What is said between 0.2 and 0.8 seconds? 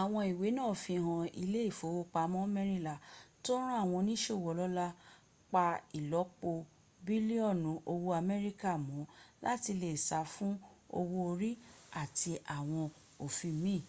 iiwe naa